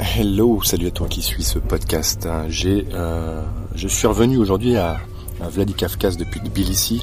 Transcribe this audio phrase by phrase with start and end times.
[0.00, 2.28] Hello, salut à toi qui suis ce podcast.
[2.48, 3.42] J'ai, euh,
[3.74, 4.98] je suis revenu aujourd'hui à,
[5.40, 7.02] à Vladikavkaz depuis Tbilissi.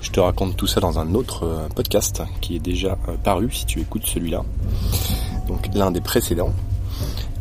[0.00, 3.50] Je te raconte tout ça dans un autre euh, podcast qui est déjà euh, paru
[3.50, 4.44] si tu écoutes celui-là.
[5.48, 6.52] Donc l'un des précédents,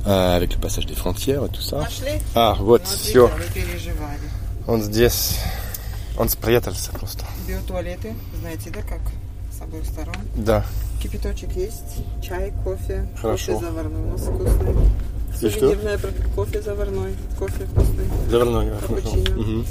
[0.08, 1.80] euh, avec le passage des frontières et tout ça.
[2.36, 3.28] Ah, вот, все.
[3.28, 4.30] Вы переживали.
[4.68, 5.40] Он здесь.
[6.18, 7.26] Он спрятался просто.
[7.48, 9.02] Биотуалеты, знаете, да, как?
[9.61, 10.15] С обоих сторон.
[10.37, 10.65] Да.
[11.03, 13.53] Кипяточек есть, чай, кофе, Хорошо.
[13.55, 14.75] кофе заварной у нас вкусный.
[15.43, 15.61] И что?
[15.71, 18.05] Сувенирная про- кофе заварной, кофе вкусный.
[18.31, 18.71] Заверну.
[18.81, 19.37] Капучино.
[19.37, 19.67] Мгм.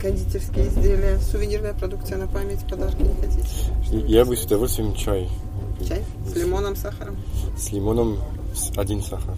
[0.00, 3.48] Кондитерские изделия, сувенирная продукция на память, подарки не хотите?
[3.84, 4.10] Что-нибудь?
[4.10, 5.28] Я бы с удовольствием чай.
[5.86, 7.16] Чай с лимоном, сахаром.
[7.58, 8.18] С лимоном
[8.54, 9.36] с- один сахар,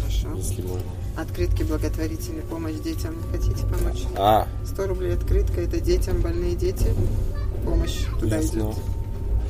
[0.00, 0.36] Хорошо.
[0.36, 0.82] если можно.
[1.16, 3.14] Открытки благотворительные, помощь детям.
[3.30, 4.04] Хотите помочь?
[4.16, 6.86] А, 100 рублей открытка, это детям, больные дети.
[7.64, 8.74] Помощь туда ясно.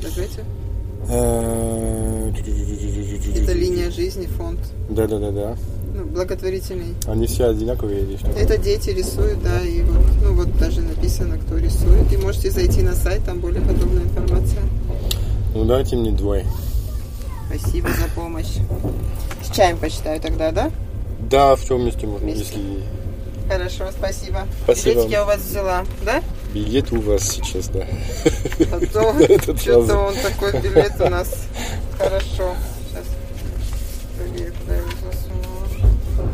[0.01, 0.45] идет.
[3.35, 4.59] Это линия жизни, фонд.
[4.89, 5.57] Да, да, да, да.
[5.93, 6.95] Ну, благотворительный.
[7.05, 8.27] Они все одинаковые или что?
[8.29, 12.11] Это дети рисуют, да, и вот, ну вот даже написано, кто рисует.
[12.11, 14.61] И можете зайти на сайт, там более подробная информация.
[15.53, 16.45] Ну давайте мне двое.
[17.47, 18.57] Спасибо за помощь.
[19.43, 20.71] С чаем почитаю тогда, да?
[21.29, 22.43] Да, все вместе можно, Вместе.
[22.43, 22.83] если
[23.47, 24.47] Хорошо, спасибо.
[24.63, 24.95] Спасибо.
[24.95, 26.23] Билетик я у вас взяла, да?
[26.54, 27.80] билет у вас сейчас, да.
[28.72, 29.98] А то Этот что-то сразу.
[29.98, 31.28] он такой билет у нас.
[31.98, 32.54] Хорошо.
[32.88, 33.04] Сейчас.
[34.16, 36.28] Проверю, куда я его засунула.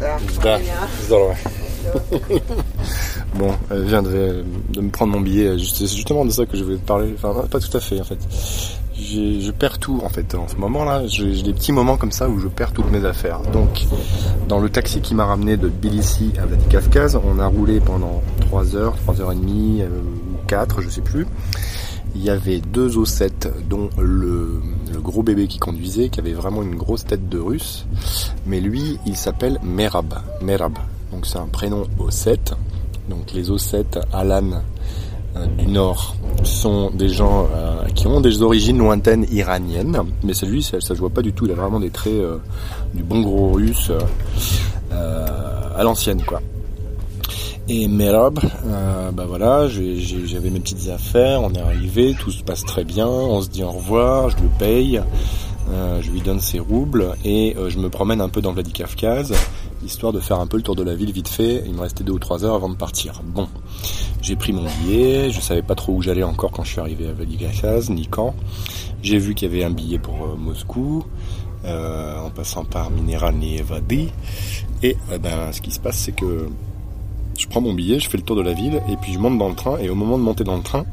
[0.00, 0.88] Да, у Да, меня.
[1.06, 1.36] здорово.
[3.34, 5.58] Bon, elle vient de, de me prendre mon billet.
[5.58, 7.14] Juste- C'est justement de ça que je voulais te parler.
[7.16, 8.18] Enfin, pas tout à fait, en fait.
[9.11, 10.35] Je perds tout, en fait.
[10.35, 13.41] En ce moment-là, j'ai des petits moments comme ça où je perds toutes mes affaires.
[13.53, 13.85] Donc,
[14.47, 18.75] dans le taxi qui m'a ramené de Tbilissi à Vladikavkaz, on a roulé pendant 3
[18.75, 21.25] heures, 3 heures et demie, euh, ou 4, je sais plus.
[22.15, 24.61] Il y avait deux ossettes, dont le,
[25.01, 27.85] gros bébé qui conduisait, qui avait vraiment une grosse tête de russe.
[28.45, 30.15] Mais lui, il s'appelle Merab.
[30.41, 30.77] Merab.
[31.11, 32.53] Donc c'est un prénom ossète.
[33.09, 34.61] Donc les Ossètes, Alan
[35.35, 40.01] euh, du Nord, sont des gens euh, qui ont des origines lointaines iraniennes.
[40.23, 41.45] Mais celui, ça, ça se voit pas du tout.
[41.45, 42.37] Il a vraiment des traits euh,
[42.93, 43.99] du bon gros russe euh,
[44.91, 45.27] euh,
[45.75, 46.41] à l'ancienne, quoi.
[47.71, 52.65] Et Merab, euh, bah voilà, j'avais mes petites affaires, on est arrivé, tout se passe
[52.65, 54.99] très bien, on se dit au revoir, je le paye,
[55.71, 59.33] euh, je lui donne ses roubles et euh, je me promène un peu dans Vladikavkaz,
[59.85, 61.63] histoire de faire un peu le tour de la ville vite fait.
[61.65, 63.21] Il me restait deux ou trois heures avant de partir.
[63.23, 63.47] Bon,
[64.21, 67.07] j'ai pris mon billet, je savais pas trop où j'allais encore quand je suis arrivé
[67.07, 68.33] à Vladikavkaz, ni quand.
[69.03, 71.03] J'ai vu qu'il y avait un billet pour euh, Moscou,
[71.65, 74.09] en passant par Mineralny et Vadi.
[74.81, 76.47] Et ben, ce qui se passe, c'est que
[77.37, 79.37] je prends mon billet, je fais le tour de la ville, et puis je monte
[79.37, 80.85] dans le train, et au moment de monter dans le train,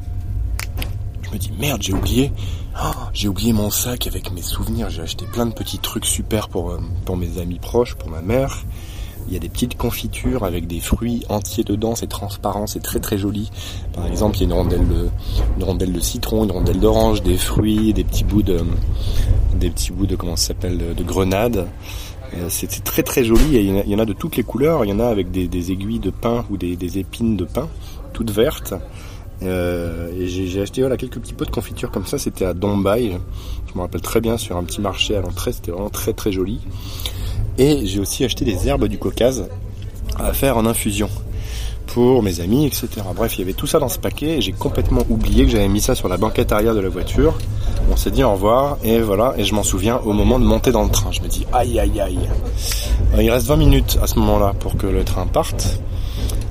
[1.23, 2.31] je me dis merde, j'ai oublié,
[2.79, 6.49] Oh, j'ai oublié mon sac avec mes souvenirs, j'ai acheté plein de petits trucs super
[6.49, 8.63] pour, euh, pour mes amis proches, pour ma mère.
[9.27, 12.99] Il y a des petites confitures avec des fruits entiers dedans, c'est transparent, c'est très
[12.99, 13.49] très joli.
[13.93, 15.09] Par exemple, il y a une rondelle de,
[15.57, 18.59] une rondelle de citron, une rondelle d'orange, des fruits, des petits bouts de,
[19.55, 21.67] des petits bouts de comment ça s'appelle, de, de grenade.
[22.35, 24.85] Euh, C'est très très joli il y, en a, de toutes les couleurs.
[24.85, 27.45] Il y en a avec des, des aiguilles de pin ou des, des épines de
[27.45, 27.67] pin,
[28.13, 28.75] toutes vertes.
[29.43, 32.17] Euh, et j'ai acheté voilà, quelques petits pots de confiture comme ça.
[32.17, 33.11] C'était à Dombay.
[33.67, 35.51] Je me rappelle très bien sur un petit marché à l'entrée.
[35.53, 36.59] C'était vraiment très très joli.
[37.57, 39.47] Et j'ai aussi acheté des herbes du Caucase
[40.17, 41.09] à faire en infusion
[41.87, 42.87] pour mes amis, etc.
[43.15, 45.67] Bref, il y avait tout ça dans ce paquet et j'ai complètement oublié que j'avais
[45.67, 47.37] mis ça sur la banquette arrière de la voiture.
[47.91, 50.71] On s'est dit au revoir et voilà, et je m'en souviens au moment de monter
[50.71, 51.11] dans le train.
[51.11, 52.19] Je me dis aïe aïe aïe.
[53.15, 55.79] Euh, Il reste 20 minutes à ce moment-là pour que le train parte.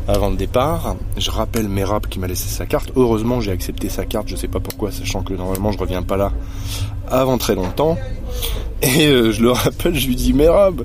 [0.09, 2.93] Avant le départ, je rappelle Merab qui m'a laissé sa carte.
[2.95, 6.17] Heureusement, j'ai accepté sa carte, je sais pas pourquoi, sachant que normalement je reviens pas
[6.17, 6.33] là
[7.09, 7.99] avant très longtemps.
[8.83, 10.85] Et euh, je le rappelle, je lui dis Merab,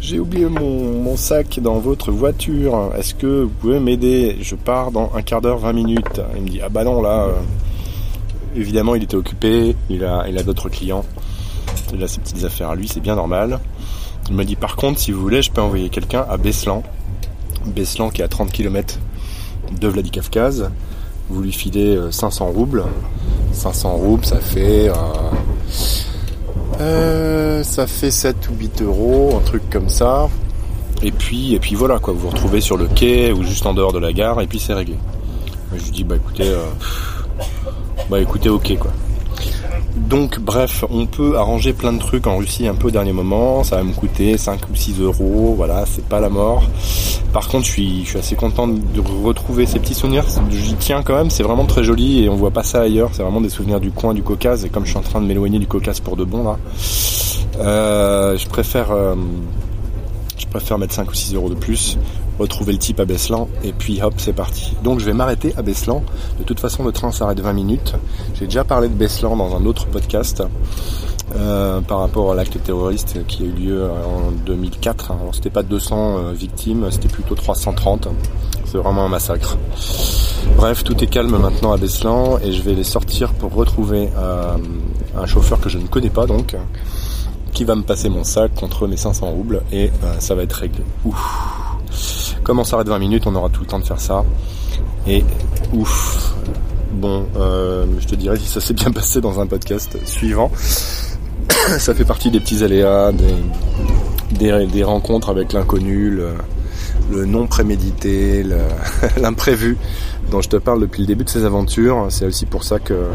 [0.00, 2.92] j'ai oublié mon, sac dans votre voiture.
[2.96, 4.38] Est-ce que vous pouvez m'aider?
[4.40, 6.20] Je pars dans un quart d'heure, 20 minutes.
[6.36, 7.24] Il me dit ah bah non là.
[7.24, 7.32] euh,
[8.56, 9.76] évidemment, il était occupé.
[9.90, 11.04] Il a, d'autres clients.
[11.92, 13.60] Il a ses petites affaires à lui, c'est bien normal.
[14.28, 16.82] Il m'a dit par contre, si vous voulez, je peux envoyer quelqu'un à Beslan.
[17.66, 18.98] Beslan qui est à 30 km
[19.80, 20.70] de Vladikavkaz.
[21.30, 22.84] Vous lui filez euh, 500 roubles.
[23.52, 24.88] 500 roubles, ça fait.
[24.88, 24.92] euh,
[26.80, 30.28] euh, ça fait 7 ou 8 euros, un truc comme ça.
[31.02, 33.74] Et puis, et puis voilà, quoi, vous vous retrouvez sur le quai ou juste en
[33.74, 34.96] dehors de la gare, et puis c'est réglé.
[35.74, 36.64] Je lui dis, bah écoutez, euh,
[38.10, 38.92] bah écoutez, ok, quoi.
[40.14, 43.64] Donc, bref, on peut arranger plein de trucs en Russie un peu au dernier moment.
[43.64, 46.62] Ça va me coûter 5 ou 6 euros, voilà, c'est pas la mort.
[47.32, 50.24] Par contre, je suis, assez content de retrouver ces petits souvenirs.
[50.52, 53.10] J'y tiens quand même, c'est vraiment très joli et on voit pas ça ailleurs.
[53.12, 54.64] C'est vraiment des souvenirs du coin du Caucase.
[54.64, 56.58] Et comme je suis en train de m'éloigner du Caucase pour de bon là,
[57.58, 58.94] Euh, je préfère
[60.38, 61.98] je préfère mettre 5 ou 6 euros de plus,
[62.38, 64.76] retrouver le type à Beslan, et puis hop, c'est parti.
[64.82, 66.02] Donc je vais m'arrêter à Beslan.
[66.38, 67.94] De toute façon, le train s'arrête 20 minutes.
[68.34, 70.42] J'ai déjà parlé de Beslan dans un autre podcast.
[71.36, 75.10] Euh, par rapport à l'acte terroriste qui a eu lieu en 2004.
[75.10, 78.08] Alors c'était pas 200 euh, victimes, c'était plutôt 330.
[78.66, 79.56] C'est vraiment un massacre.
[80.56, 84.56] Bref, tout est calme maintenant à Beslan et je vais les sortir pour retrouver euh,
[85.16, 86.54] un chauffeur que je ne connais pas donc
[87.54, 90.52] qui va me passer mon sac contre mes 500 roubles et euh, ça va être
[90.52, 90.82] réglé.
[91.04, 91.63] Ouf.
[92.44, 94.22] Comme on s'arrête 20 minutes, on aura tout le temps de faire ça.
[95.06, 95.24] Et
[95.72, 96.34] ouf.
[96.92, 100.52] Bon, euh, je te dirai si ça s'est bien passé dans un podcast suivant.
[101.78, 103.12] ça fait partie des petits aléas,
[104.30, 108.44] des, rencontres avec l'inconnu, le, non prémédité,
[109.20, 109.78] l'imprévu
[110.30, 112.06] dont je te parle depuis le début de ces aventures.
[112.10, 113.06] C'est aussi pour ça que,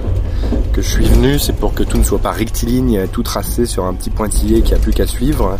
[0.75, 3.93] je suis venu, c'est pour que tout ne soit pas rectiligne, tout tracé sur un
[3.93, 5.59] petit pointillé qui a plus qu'à suivre.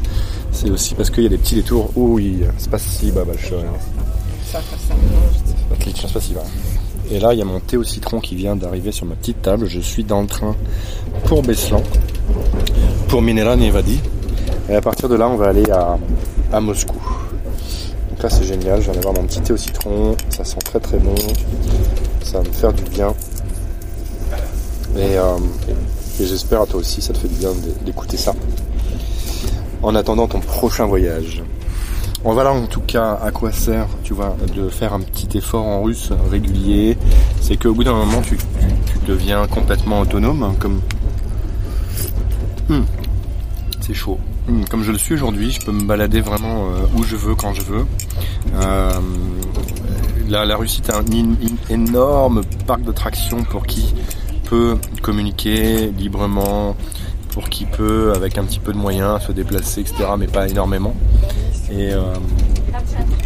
[0.61, 1.89] C'est aussi parce qu'il y a des petits détours.
[1.95, 2.41] Oui,
[2.77, 3.55] si bah, bah je
[4.43, 4.59] Ça
[6.13, 6.33] pas si
[7.09, 9.41] Et là, il y a mon thé au citron qui vient d'arriver sur ma petite
[9.41, 9.67] table.
[9.67, 10.57] Je suis dans le train
[11.23, 11.81] pour Beslan,
[13.07, 14.01] pour Minera Nevadi.
[14.67, 15.97] Et à partir de là, on va aller à,
[16.51, 16.99] à Moscou.
[18.09, 18.81] Donc là, c'est génial.
[18.81, 20.17] Je viens d'avoir mon petit thé au citron.
[20.29, 21.15] Ça sent très très bon.
[22.21, 23.13] Ça va me faire du bien.
[24.97, 25.37] Euh,
[26.19, 27.51] et, j'espère à toi aussi, ça te fait du bien
[27.85, 28.33] d'écouter ça.
[29.81, 31.41] En attendant ton prochain voyage.
[32.25, 35.37] On va là en tout cas à quoi sert, tu vois, de faire un petit
[35.37, 36.97] effort en russe régulier.
[37.39, 38.37] C'est qu'au bout d'un moment, tu,
[39.07, 40.81] deviens complètement autonome, hein, comme.
[42.67, 42.83] Hmm.
[43.79, 44.19] c'est chaud.
[44.47, 47.35] Hmm, comme je le suis aujourd'hui, je peux me balader vraiment euh, où je veux,
[47.35, 47.85] quand je veux.
[48.55, 48.91] Euh,
[50.27, 51.03] la Russie est un,
[51.69, 53.93] énorme parc d'attractions pour qui
[54.43, 56.75] peut communiquer librement,
[57.39, 60.93] pour qui peut, avec un petit peu de moyens, se déplacer, etc., mais pas énormément.
[61.71, 62.13] Et, euh,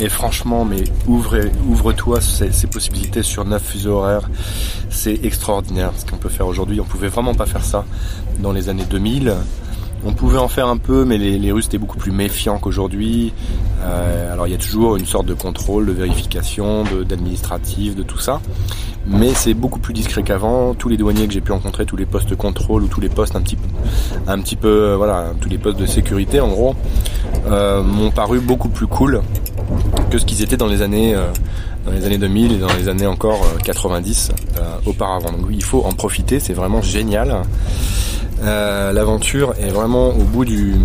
[0.08, 4.30] franchement, mais ouvre, ouvre-toi ces, ces, possibilités sur 9 fuseaux horaires.
[4.92, 6.80] C'est extraordinaire ce qu'on peut faire aujourd'hui.
[6.80, 7.86] On pouvait vraiment pas faire ça
[8.38, 9.34] dans les années 2000.
[10.06, 13.34] On pouvait en faire un peu, mais les, Russes étaient beaucoup plus méfiants qu'aujourd'hui.
[13.82, 18.20] Euh, alors il y a toujours une sorte de contrôle, de vérification, d'administratif, de, tout
[18.20, 18.42] ça.
[19.06, 20.74] Mais c'est beaucoup plus discret qu'avant.
[20.74, 23.10] Tous les douaniers que j'ai pu rencontrer, tous les postes de contrôle ou tous les
[23.10, 23.58] postes un petit
[24.28, 26.76] un petit peu, euh, voilà, tous les postes de sécurité en gros,
[27.48, 29.22] euh, m'ont paru beaucoup plus cool
[30.10, 31.16] que ce qu'ils étaient dans les années,
[31.86, 34.32] dans les années 2000 et dans les années encore 90
[34.86, 35.32] auparavant.
[35.32, 37.44] Donc il faut en profiter, c'est vraiment génial.
[38.44, 40.76] Euh, l'aventure est vraiment au bout du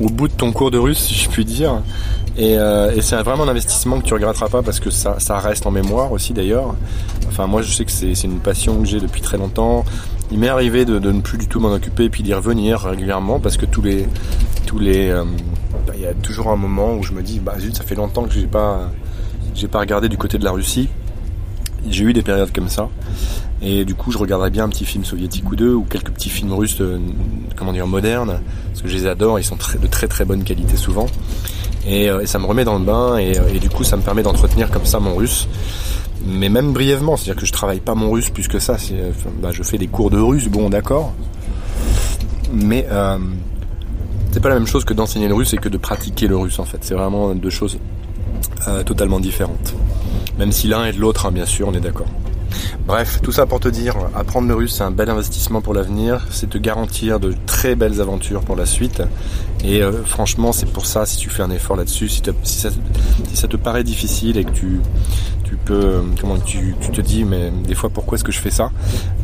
[0.00, 1.82] au bout de ton cours de russe, si je puis dire.
[2.36, 5.70] Et, euh, c'est vraiment un investissement que tu regretteras pas parce que ça, reste en
[5.70, 6.74] mémoire aussi d'ailleurs.
[7.28, 9.84] Enfin moi je sais que c'est une passion que j'ai depuis très longtemps.
[10.30, 13.38] Il m'est arrivé de, ne plus du tout m'en occuper et puis d'y revenir régulièrement
[13.38, 14.06] parce que tous les
[14.66, 15.24] tous les euh,
[15.86, 17.94] bah, il y a toujours un moment où je me dis bah zut ça fait
[17.94, 18.90] longtemps que j'ai pas
[19.70, 20.88] pas regardé du côté de la Russie.
[21.88, 22.88] J'ai eu des périodes comme ça
[23.64, 26.30] et du coup, je regarderais bien un petit film soviétique ou deux, ou quelques petits
[26.30, 26.98] films russes, euh,
[27.54, 28.40] comment dire, modernes,
[28.70, 31.06] parce que je les adore, ils sont de très très bonne qualité souvent.
[31.86, 34.22] Euh, et, ça me remet dans le bain, et, et du coup, ça me permet
[34.22, 35.48] d'entretenir comme ça mon russe.
[36.24, 38.76] Mais même brièvement, c'est-à-dire que je travaille pas mon russe plus que ça.
[39.40, 41.12] bah, je fais des cours de russe, bon, d'accord.
[42.52, 43.18] Mais euh,
[44.30, 46.58] c'est pas la même chose que d'enseigner le russe et que de pratiquer le russe
[46.58, 46.78] en fait.
[46.82, 47.78] C'est vraiment deux choses
[48.68, 49.74] euh, totalement différentes.
[50.38, 52.06] Même si l'un et l'autre, hein, bien sûr, on est d'accord.
[52.86, 56.26] Bref, tout ça pour te dire, apprendre le russe, c'est un bel investissement pour l'avenir,
[56.30, 59.02] c'est te garantir de très belles aventures pour la suite.
[59.64, 62.22] Et euh, franchement, c'est pour ça, si tu fais un effort là-dessus, si,
[62.54, 64.80] ça, te paraît difficile et que tu,
[65.64, 68.70] peux, comment tu, te dis, mais des fois, pourquoi est-ce que je fais ça?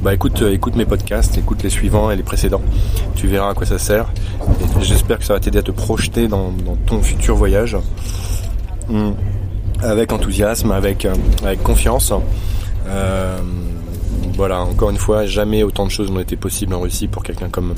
[0.02, 2.62] Bah écoute, euh, écoute mes podcasts, écoute les suivants et les précédents.
[3.16, 4.06] Tu verras à quoi ça sert.
[4.80, 6.52] J'espère que ça va t'aider à te projeter dans,
[6.86, 7.76] ton futur voyage.
[8.88, 9.12] Hmm.
[9.80, 12.12] Avec enthousiasme, euh, avec confiance.
[12.88, 13.38] Euh,
[14.34, 17.48] voilà, encore une fois, jamais autant de choses n'ont été possibles en Russie pour quelqu'un
[17.48, 17.74] comme,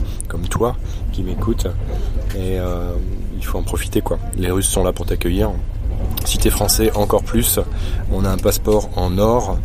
[0.51, 0.77] toi
[1.13, 1.67] qui m'écoute.
[2.37, 2.93] Et euh,
[3.37, 4.19] il faut en profiter quoi.
[4.37, 5.51] Les Russes sont là pour t'accueillir.
[6.25, 7.59] Si t'es français, encore plus.
[8.13, 9.59] On a un passeport en or.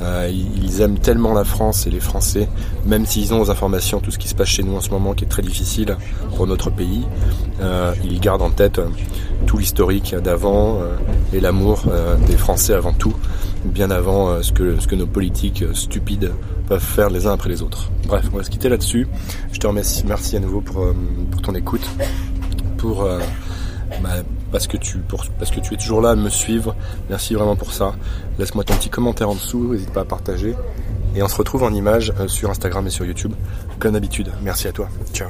[0.00, 2.48] Euh, ils aiment tellement la France et les Français,
[2.86, 5.12] même s'ils ont aux informations tout ce qui se passe chez nous en ce moment,
[5.12, 5.96] qui est très difficile
[6.36, 7.04] pour notre pays.
[8.04, 8.80] Ils gardent en tête
[9.46, 10.78] tout l'historique d'avant
[11.32, 11.82] et l'amour
[12.28, 13.14] des Français avant tout
[13.64, 16.32] bien avant euh, ce, que, ce que nos politiques euh, stupides
[16.66, 17.90] peuvent faire les uns après les autres.
[18.06, 19.06] Bref, on va se quitter là-dessus.
[19.52, 20.94] Je te remercie merci à nouveau pour, euh,
[21.30, 21.86] pour ton écoute,
[22.76, 23.08] pour,
[24.02, 24.10] bah,
[24.52, 26.76] parce, que tu, pour, parce que tu es toujours là à me suivre.
[27.08, 27.94] Merci vraiment pour ça.
[28.38, 30.54] Laisse-moi ton petit commentaire en dessous, n'hésite pas à partager.
[31.14, 33.32] Et on se retrouve en image sur Instagram et sur YouTube,
[33.78, 34.30] comme d'habitude.
[34.42, 34.88] Merci à toi.
[35.12, 35.28] Ciao.